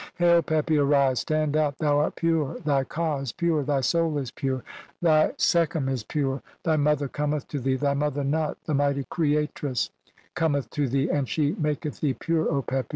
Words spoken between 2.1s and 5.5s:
pure, "thy ka is pure, thy soul is pure, thy